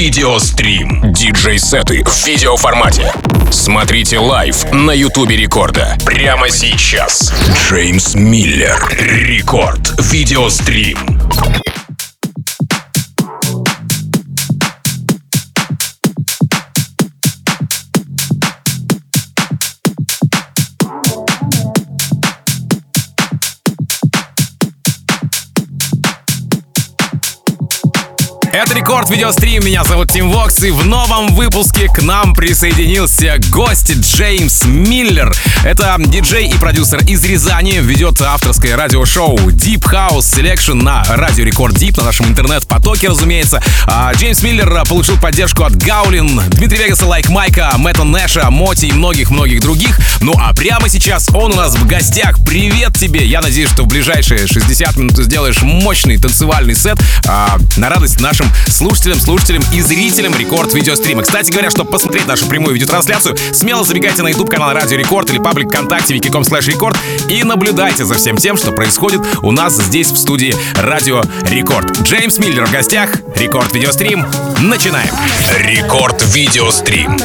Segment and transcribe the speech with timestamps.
[0.00, 1.12] Video Stream.
[1.12, 3.12] Диджей-сеты в видеоформате.
[3.50, 5.94] Смотрите live на Ютубе Рекорда.
[6.06, 7.30] Прямо сейчас.
[7.54, 8.82] James Miller.
[8.98, 9.92] Record.
[10.10, 10.96] Video Stream.
[28.52, 33.92] Это Рекорд Видеострим, меня зовут Тим Вокс, и в новом выпуске к нам присоединился гость
[33.92, 35.32] Джеймс Миллер.
[35.64, 41.76] Это диджей и продюсер из Рязани, ведет авторское радиошоу Deep House Selection на Радио Рекорд
[41.76, 43.62] Deep, на нашем интернет-потоке, разумеется.
[43.86, 48.92] А Джеймс Миллер получил поддержку от Гаулин, Дмитрия Вегаса, Лайк Майка, Мэтта Нэша, Моти и
[48.92, 49.96] многих-многих других.
[50.20, 52.36] Ну а прямо сейчас он у нас в гостях.
[52.44, 53.24] Привет тебе!
[53.24, 58.18] Я надеюсь, что в ближайшие 60 минут ты сделаешь мощный танцевальный сет а, на радость
[58.40, 61.22] нашим слушателям, слушателям и зрителям Рекорд видеострима.
[61.22, 65.38] Кстати говоря, чтобы посмотреть нашу прямую видеотрансляцию, смело забегайте на YouTube канал Радио Рекорд или
[65.38, 66.96] паблик ВКонтакте vk.com slash record
[67.28, 72.02] и наблюдайте за всем тем, что происходит у нас здесь в студии Радио Рекорд.
[72.02, 74.26] Джеймс Миллер в гостях, Рекорд видеострим.
[74.60, 75.14] Начинаем.
[75.58, 77.18] Рекорд видеострим.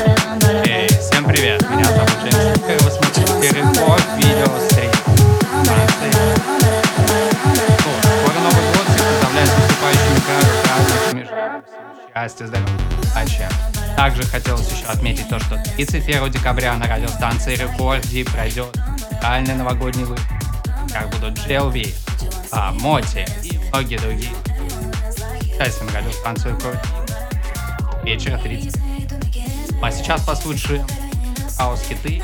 [12.15, 13.47] Счастья, здоровья, удачи.
[13.97, 20.25] Также хотелось еще отметить то, что 31 декабря на радиостанции Рекорди пройдет музыкальный новогодний выпуск.
[20.93, 21.93] Как будут GLV,
[22.51, 24.31] а, Моти и многие другие.
[25.57, 26.79] Счастье на радиостанцию Рекорди.
[28.03, 28.81] Вечер 30.
[29.81, 30.87] А сейчас послушаем
[31.57, 32.23] хаос-хиты.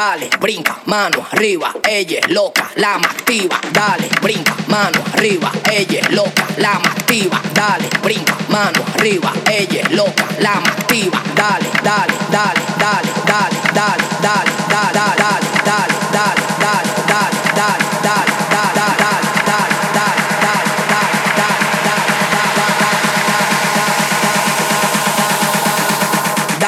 [0.00, 3.60] Dale, brinca, mano arriba, ella loca, la más activa.
[3.70, 7.38] Dale, brinca, mano arriba, ella loca, la más activa.
[7.52, 11.20] Dale, brinca, mano arriba, ella es loca, la más activa.
[11.34, 17.84] Dale, dale, dale, dale, dale, dale, dale, dale, dale, dale, dale, dale, dale, dale, dale,
[18.02, 19.29] dale, dale, dale,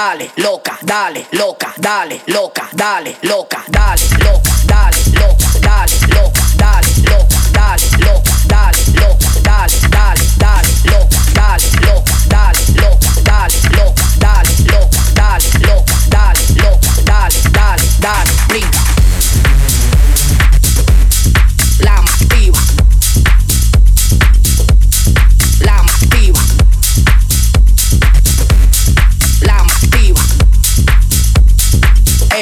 [0.02, 4.61] dale, loca, dale, loca, dale, loca, dale, loca, dale, loca.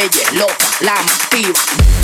[0.00, 1.99] muelle loca, la activa.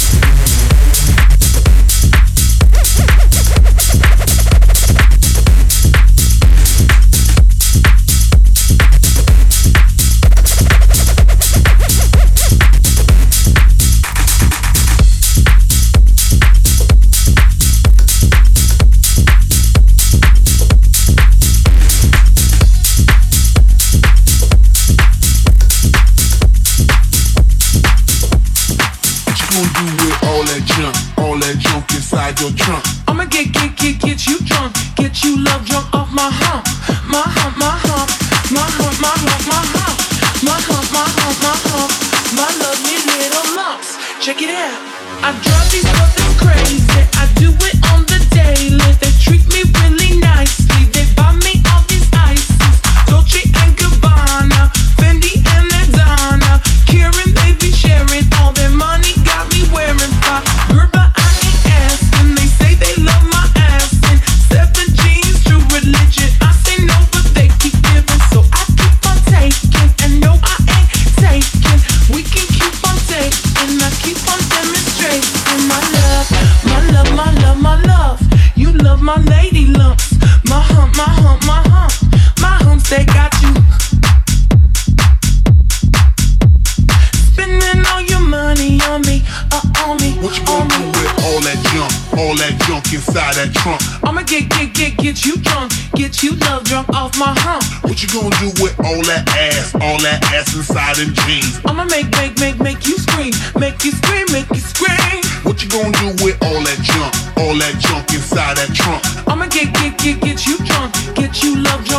[110.36, 111.95] get you drunk, get you love drunk.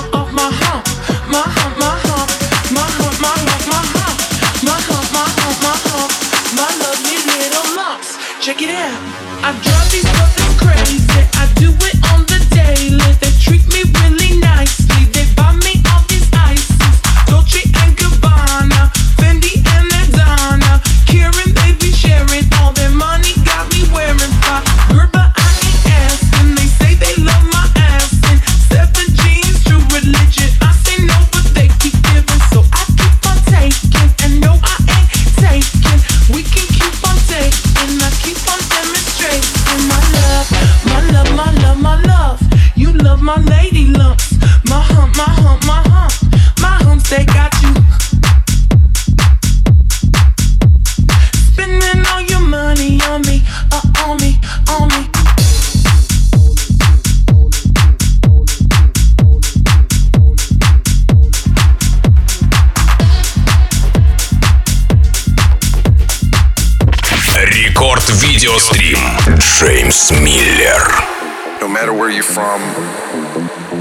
[71.59, 72.61] No matter where you're from,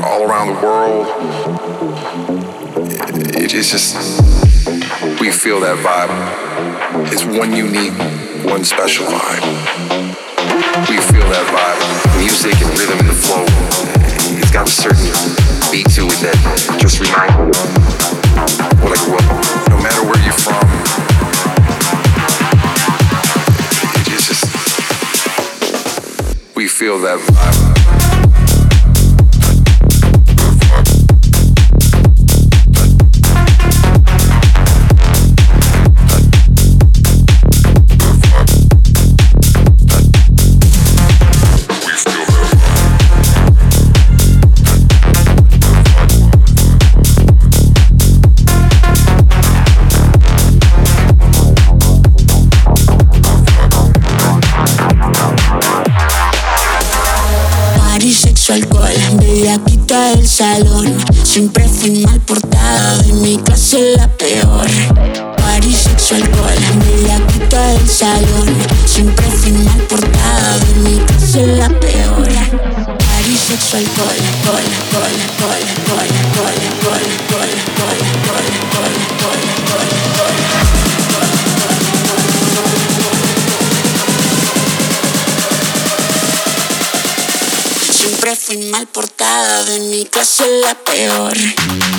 [0.02, 1.06] all around the world,
[3.38, 3.94] it, it's just,
[5.20, 6.10] we feel that vibe.
[7.12, 7.94] It's one unique,
[8.44, 9.44] one special vibe.
[10.90, 12.18] We feel that vibe.
[12.18, 13.46] Music and rhythm and flow,
[14.42, 15.06] it's got a certain
[15.70, 16.38] beat to it that
[16.80, 19.70] just reminds me of what I grew up.
[19.70, 20.95] No matter where you're from,
[26.76, 27.65] feel that vibe.
[90.66, 91.95] La peor.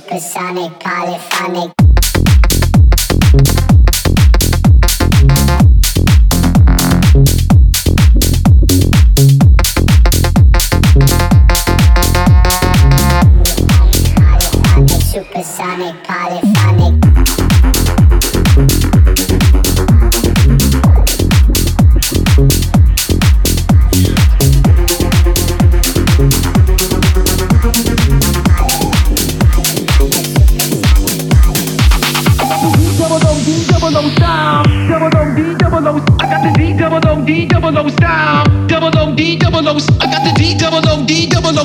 [0.00, 1.85] supersonic, polyphonic.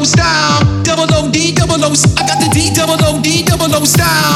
[0.02, 1.94] O style, double O D double O.
[2.18, 4.31] I got the D double O D double O style.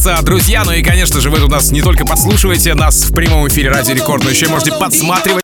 [0.00, 0.62] называется «Друзья».
[0.64, 3.94] Ну и, конечно же, вы тут нас не только подслушиваете, нас в прямом эфире Радио
[3.94, 5.39] Рекорд, но еще и можете подсматривать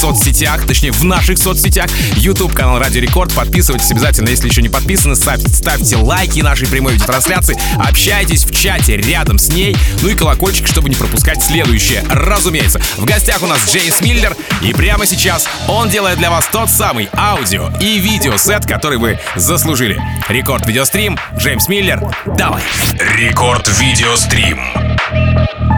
[0.00, 1.90] соцсетях, точнее в наших соцсетях.
[2.16, 3.34] YouTube канал Радио Рекорд.
[3.34, 5.14] Подписывайтесь обязательно, если еще не подписаны.
[5.14, 7.58] Ставьте, ставьте лайки нашей прямой видеотрансляции.
[7.76, 9.76] Общайтесь в чате рядом с ней.
[10.00, 12.02] Ну и колокольчик, чтобы не пропускать следующее.
[12.08, 14.34] Разумеется, в гостях у нас Джеймс Миллер.
[14.62, 19.18] И прямо сейчас он делает для вас тот самый аудио и видео сет, который вы
[19.36, 20.00] заслужили.
[20.30, 22.00] Рекорд видеострим, Джеймс Миллер,
[22.38, 22.62] давай.
[23.18, 24.60] Рекорд видеострим.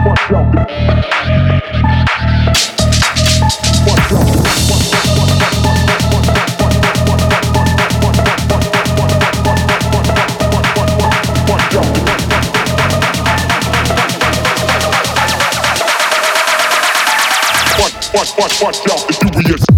[0.05, 0.62] Watch out.
[18.23, 19.72] watch, watch, watch y'all be curious.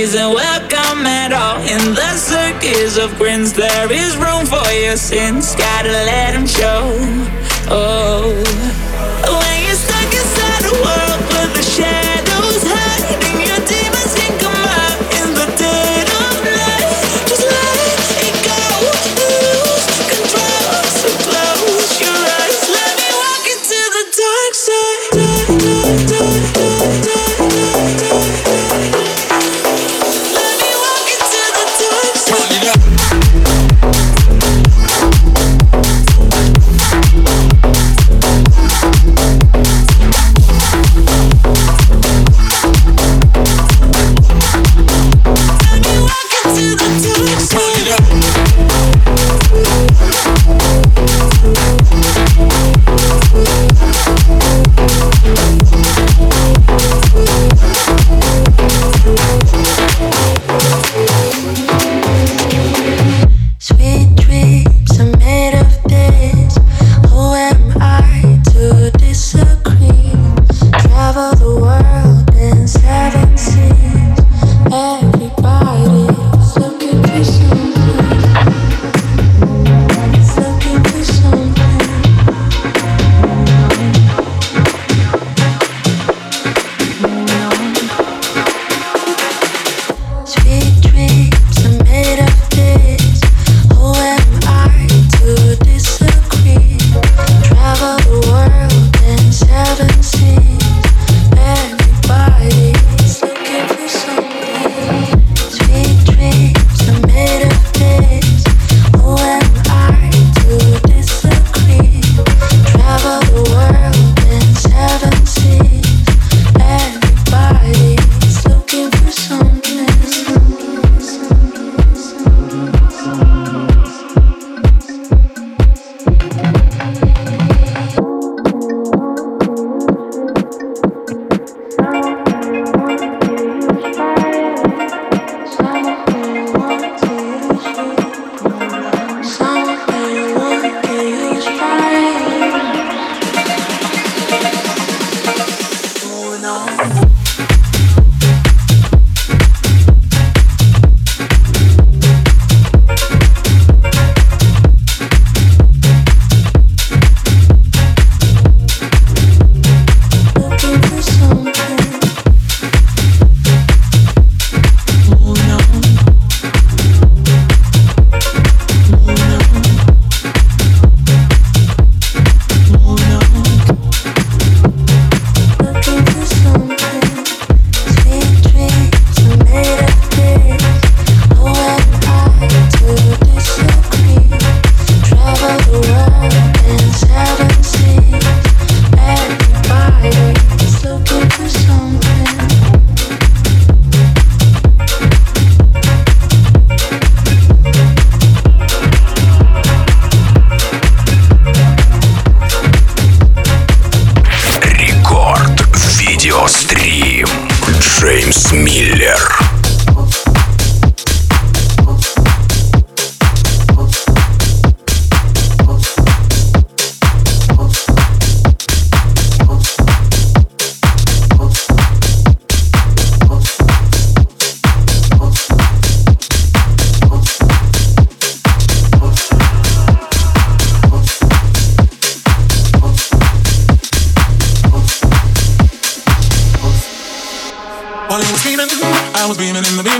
[0.00, 3.52] isn't welcome at all in the circus of grins.
[3.52, 6.96] There is room for your sins, gotta let them show.
[7.68, 8.89] Oh.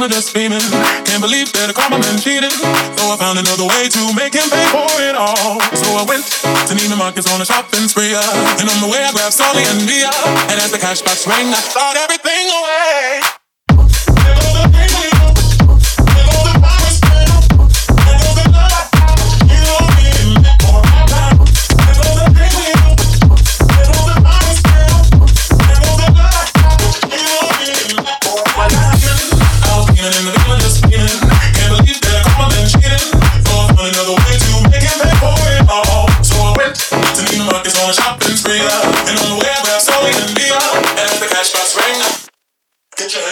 [0.02, 0.32] In the just.
[0.32, 2.52] Can't believe that a karma man cheated.
[2.52, 5.60] So I found another way to make him pay for it all.
[5.76, 6.24] So I went
[6.68, 8.14] to Neiman Marcus on a shopping spree.
[8.14, 10.10] uh, And on the way I grabbed Solly and Mia.
[10.48, 13.20] And as the cash box rang, I thought everything away.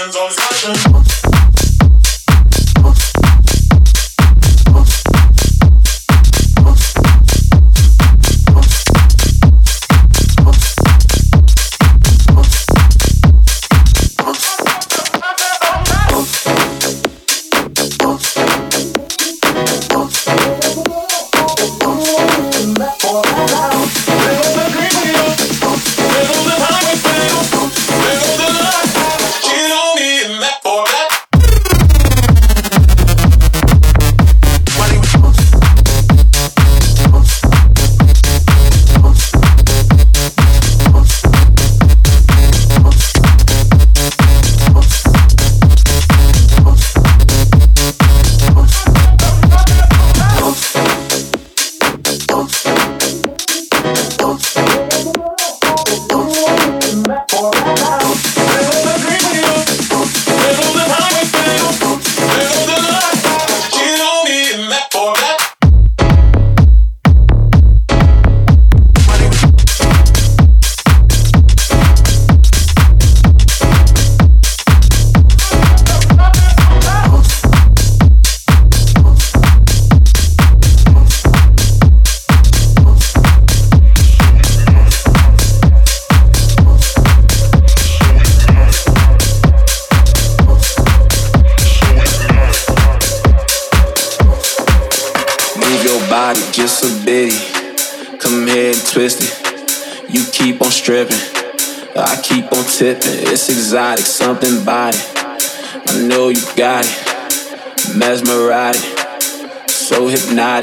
[0.08, 1.57] Hands on his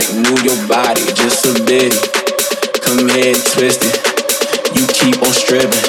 [0.05, 0.29] hypnotic.
[0.29, 1.97] Move your body just a bitty.
[2.81, 3.95] Come here twist it.
[4.75, 5.85] You keep on stripping.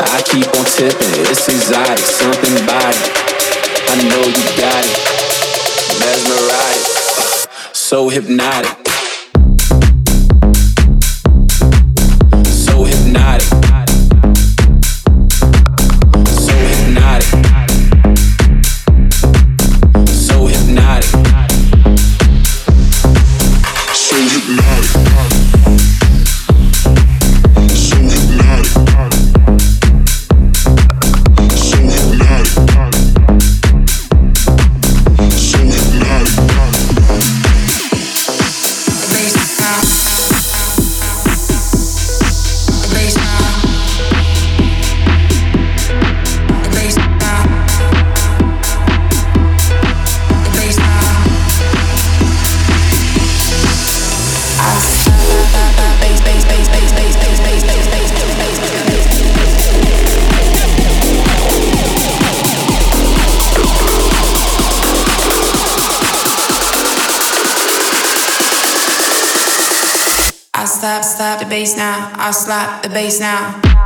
[0.00, 1.12] I keep on tipping.
[1.28, 2.98] It's exotic, something body.
[3.88, 4.98] I know you got it.
[6.00, 6.94] Mesmerizing
[7.72, 8.93] so hypnotic.
[71.54, 72.10] Bass now.
[72.16, 73.83] I slap the bass now.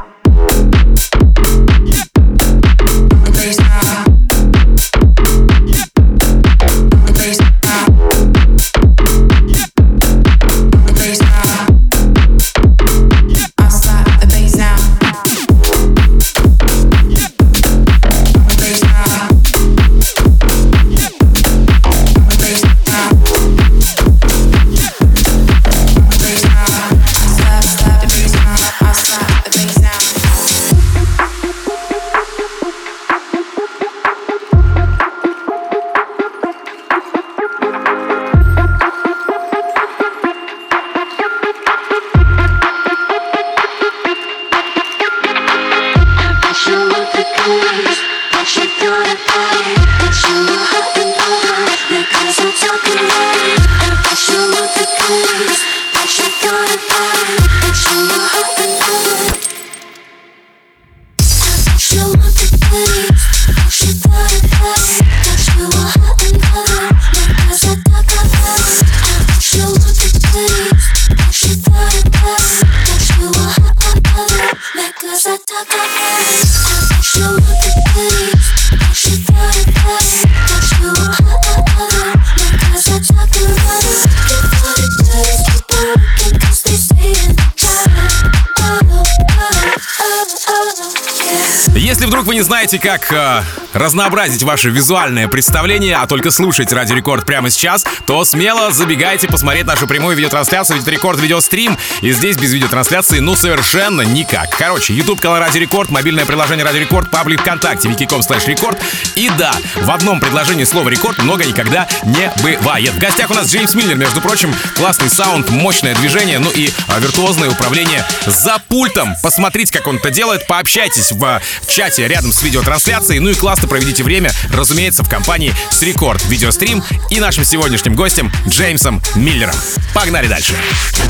[91.79, 96.97] Если вдруг вы не знаете, как э, разнообразить ваше визуальное представление, а только слушать Радио
[96.97, 102.37] Рекорд прямо сейчас, то смело забегайте посмотреть нашу прямую видеотрансляцию, ведь Рекорд видеострим, и здесь
[102.37, 104.51] без видеотрансляции ну совершенно никак.
[104.57, 108.77] Короче, YouTube канал Радио Рекорд, мобильное приложение Радио Рекорд, паблик ВКонтакте, vk.com slash record.
[109.15, 112.91] И да, в одном предложении слова рекорд много никогда не бывает.
[112.91, 116.99] В гостях у нас Джеймс Миллер, между прочим, классный саунд, мощное движение, ну и а,
[116.99, 119.15] виртуозное управление за пультом.
[119.23, 123.69] Посмотрите, как он это делает, пообщайтесь в а, чате рядом с видеотрансляцией, ну и классно
[123.69, 129.55] проведите время, разумеется, в компании с Рекорд Видеострим и нашим сегодняшним гостем Джеймсом Миллером.
[129.95, 130.55] Погнали дальше.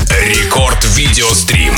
[0.09, 1.73] Рекорд Видеострим.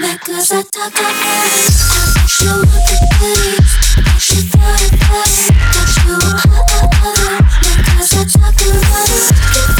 [0.00, 3.78] Necklace I talk about She want the taste
[4.18, 6.48] She thought it was That you were
[7.64, 9.77] Necklace I talk about Before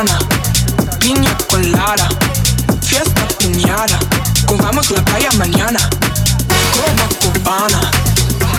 [0.00, 0.18] cubana.
[1.04, 2.08] Niña colada.
[2.82, 3.98] Fiesta piñada.
[4.46, 5.78] Cojamos la playa mañana.
[6.76, 7.90] Copa cubana.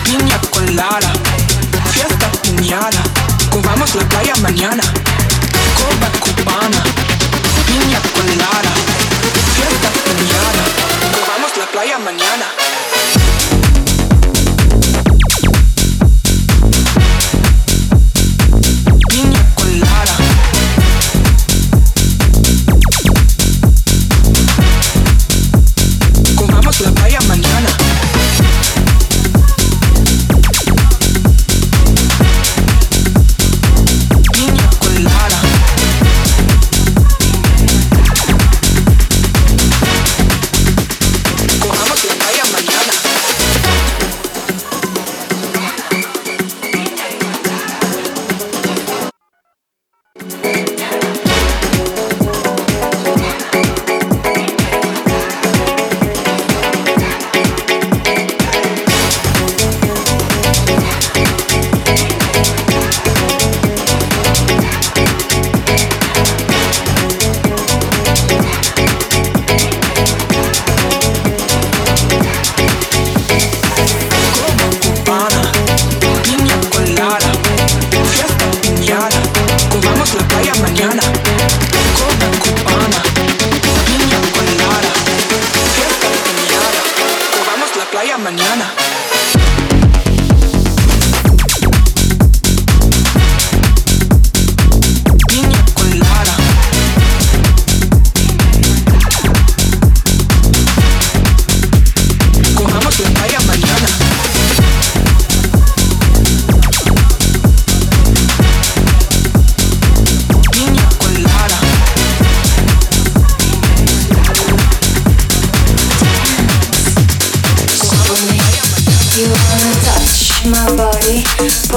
[0.06, 1.12] Niña colada.
[1.92, 3.02] Fiesta piñada.
[3.50, 4.84] Cojamos la playa mañana.
[5.78, 6.82] Copa cubana.
[7.68, 8.72] Niña colada.
[9.56, 10.64] Fiesta piñada.
[11.18, 13.31] Cojamos la playa mañana.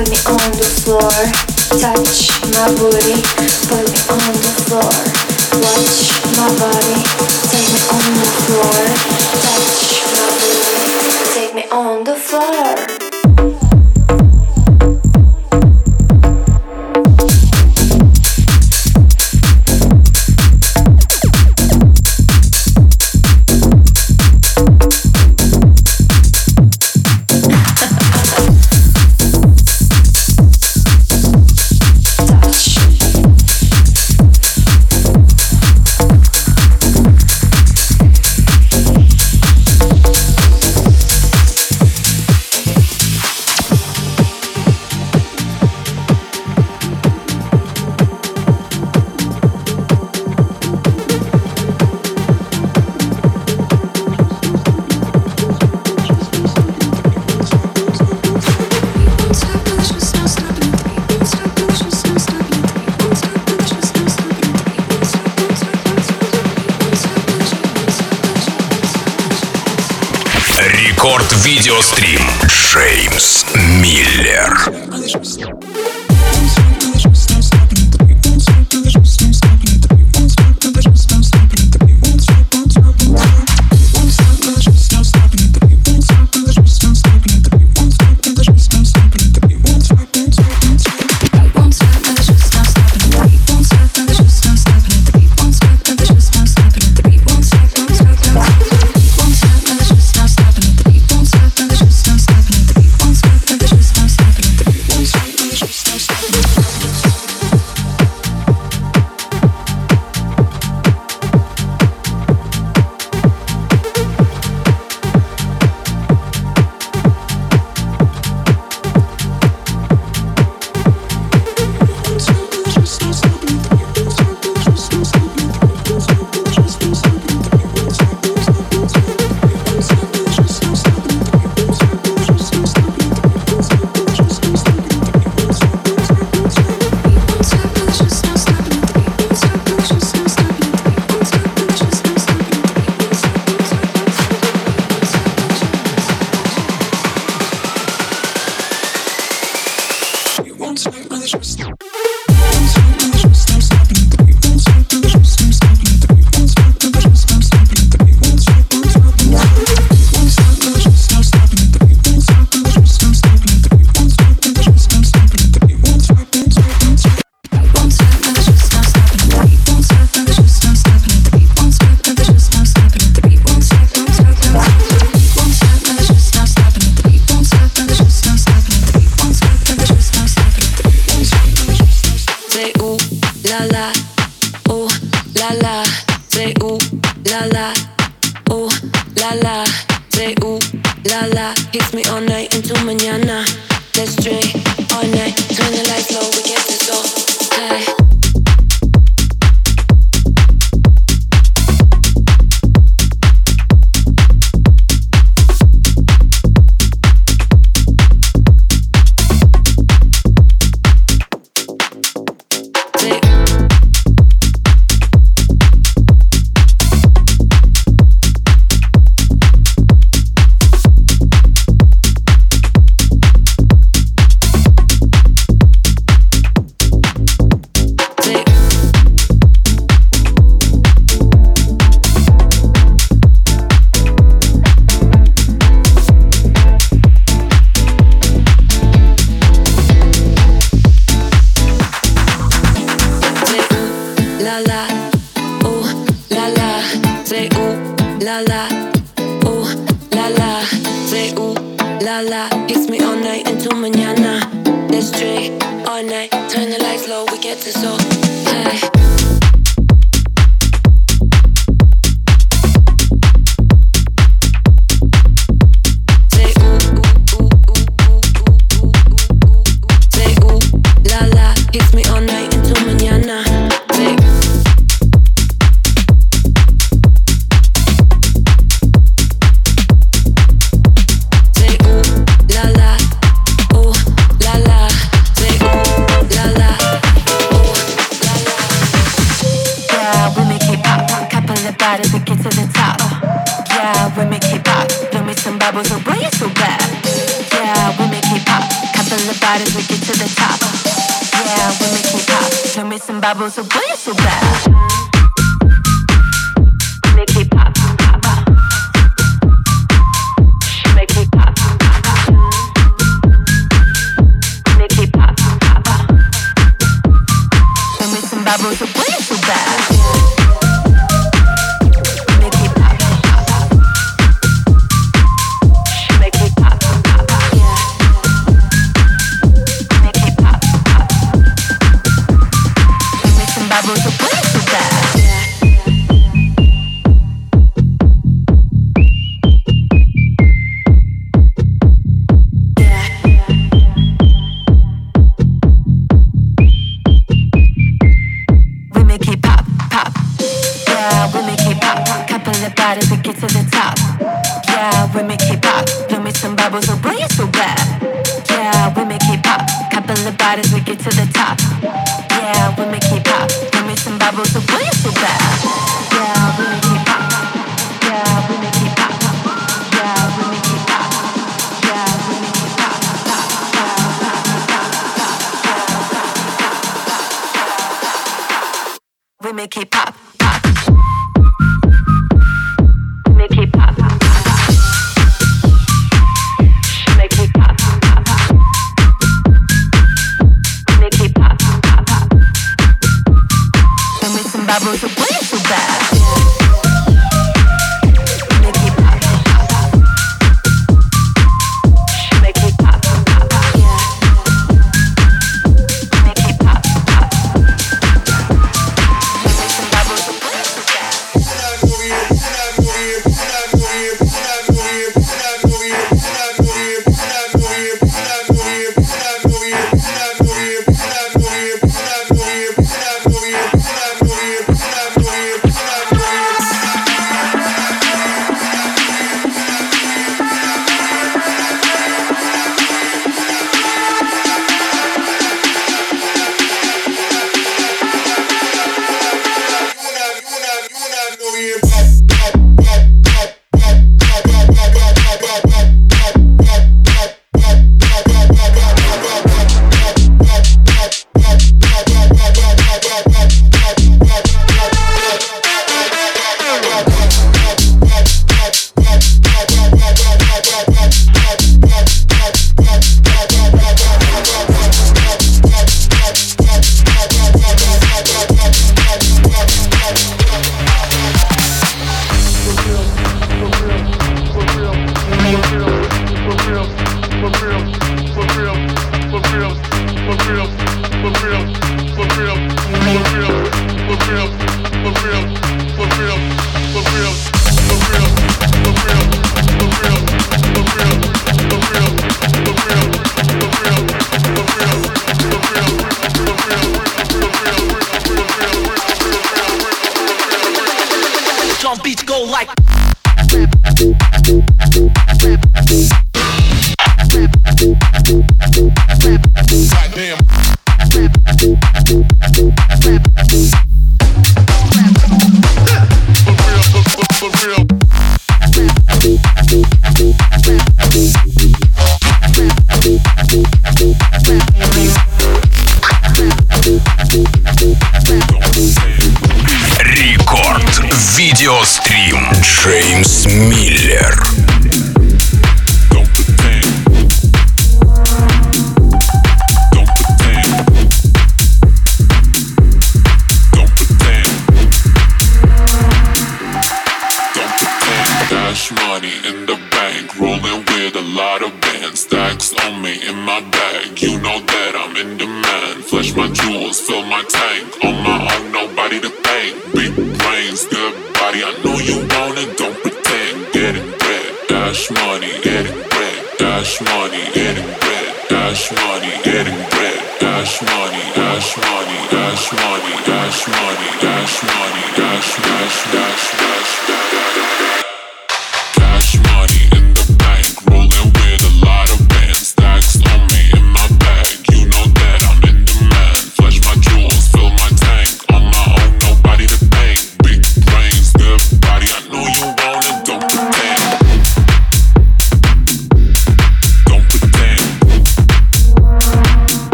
[0.00, 1.12] put me on the floor.
[1.78, 3.20] Touch my booty,
[3.68, 4.96] put me on the floor.
[5.60, 7.04] Watch my body,
[7.50, 8.80] take me on the floor.
[9.44, 12.89] Touch my booty, take me on the floor.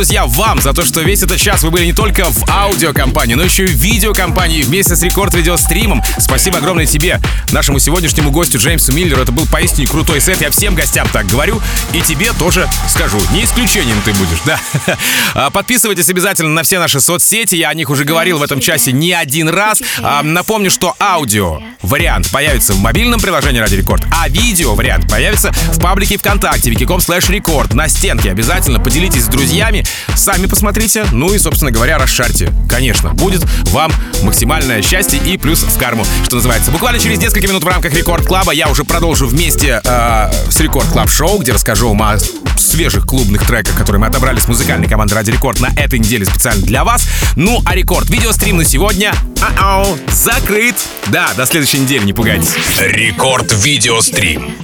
[0.00, 2.48] Спасибо огромное, друзья, вам за то, что весь этот час вы были не только в
[2.50, 6.02] аудиокомпании, но еще и в видеокомпании вместе с Рекорд Видеостримом.
[6.18, 7.20] Спасибо огромное тебе,
[7.52, 9.22] нашему сегодняшнему гостю Джеймсу Миллеру.
[9.22, 10.40] Это был поистине крутой сет.
[10.40, 11.60] Я всем гостям так говорю.
[11.92, 13.18] И тебе тоже скажу.
[13.32, 14.58] Не исключением ты будешь, да?
[15.34, 17.54] А, Подписывайтесь обязательно на все наши соцсети.
[17.54, 19.80] Я о них уже говорил в этом часе не один раз.
[20.02, 25.52] А, Напомню, что аудио вариант появится в мобильном приложении Ради Рекорд, а видео вариант появится
[25.52, 27.74] в паблике ВКонтакте, wiki.com slash рекорд.
[27.74, 29.84] На стенке обязательно поделитесь с друзьями,
[30.16, 32.52] сами посмотрите, ну и, собственно говоря, расшарьте.
[32.68, 33.92] Конечно, будет вам
[34.22, 36.70] максимальное счастье и плюс в карму, что называется.
[36.70, 40.60] Буквально через несколько минут в рамках Record Club а я уже продолжу вместе э, с
[40.60, 42.18] Record Club Show, где расскажу вам о
[42.56, 46.64] свежих клубных треках, которые мы отобрали с музыкальной команды Радио Рекорд на этой неделе специально
[46.64, 47.06] для вас.
[47.36, 49.12] Ну, а Рекорд видеострим на сегодня
[49.58, 50.76] ау, закрыт.
[51.08, 52.54] Да, до следующей недели, не пугайтесь.
[52.78, 54.54] Рекорд Видеострим.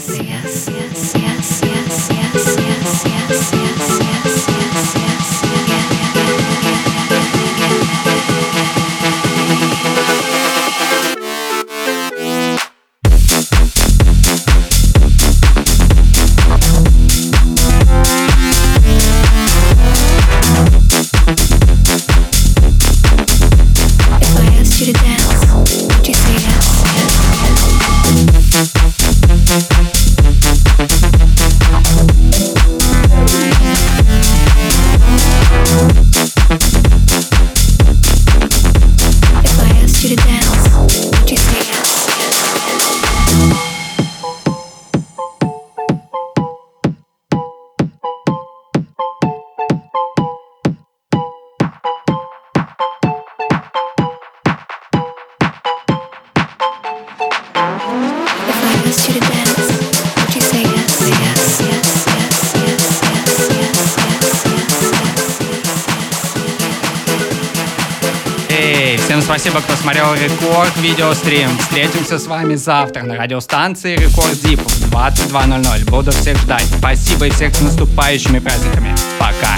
[70.79, 71.57] Видеострим.
[71.59, 75.91] Встретимся с вами завтра на радиостанции Рекорд Дип в 22.00.
[75.91, 76.67] Буду всех ждать.
[76.79, 78.95] Спасибо и всех с наступающими праздниками.
[79.19, 79.57] Пока.